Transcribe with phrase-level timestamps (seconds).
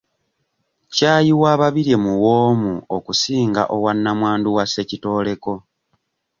[0.91, 5.53] Ccaayi wa Babirye muwoomu okusinga owa namwandu wa Ssekitoleko.